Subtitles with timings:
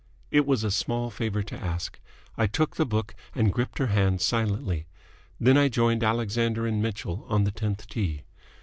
[0.31, 1.99] It was a small favour to ask.
[2.35, 4.87] I took the book and gripped her hand silently.
[5.39, 8.23] Then I joined Alexander and Mitchell on the tenth tee.